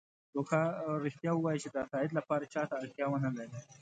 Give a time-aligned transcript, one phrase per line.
[1.05, 3.59] ریښتیا ؤوایه چې د تایید لپاره چا ته اړتیا ونه لری